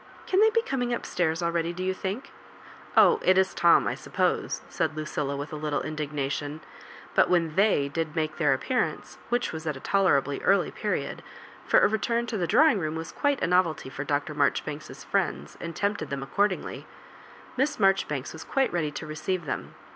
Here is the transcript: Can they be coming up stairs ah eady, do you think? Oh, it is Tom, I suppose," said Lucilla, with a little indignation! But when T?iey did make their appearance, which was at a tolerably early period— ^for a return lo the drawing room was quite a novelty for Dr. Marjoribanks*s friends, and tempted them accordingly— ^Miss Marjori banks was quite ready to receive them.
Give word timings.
Can 0.25 0.39
they 0.39 0.49
be 0.49 0.63
coming 0.63 0.95
up 0.95 1.05
stairs 1.05 1.43
ah 1.43 1.55
eady, 1.55 1.71
do 1.73 1.83
you 1.83 1.93
think? 1.93 2.31
Oh, 2.97 3.19
it 3.21 3.37
is 3.37 3.53
Tom, 3.53 3.87
I 3.87 3.93
suppose," 3.93 4.61
said 4.67 4.97
Lucilla, 4.97 5.37
with 5.37 5.53
a 5.53 5.55
little 5.55 5.83
indignation! 5.83 6.61
But 7.13 7.29
when 7.29 7.55
T?iey 7.55 7.93
did 7.93 8.15
make 8.15 8.37
their 8.37 8.51
appearance, 8.55 9.19
which 9.29 9.51
was 9.53 9.67
at 9.67 9.77
a 9.77 9.79
tolerably 9.79 10.41
early 10.41 10.71
period— 10.71 11.21
^for 11.69 11.83
a 11.83 11.87
return 11.87 12.25
lo 12.31 12.39
the 12.39 12.47
drawing 12.47 12.79
room 12.79 12.95
was 12.95 13.11
quite 13.11 13.43
a 13.43 13.47
novelty 13.47 13.89
for 13.91 14.03
Dr. 14.03 14.33
Marjoribanks*s 14.33 15.03
friends, 15.03 15.55
and 15.61 15.75
tempted 15.75 16.09
them 16.09 16.23
accordingly— 16.23 16.87
^Miss 17.55 17.77
Marjori 17.77 18.07
banks 18.07 18.33
was 18.33 18.43
quite 18.43 18.73
ready 18.73 18.89
to 18.89 19.05
receive 19.05 19.45
them. 19.45 19.75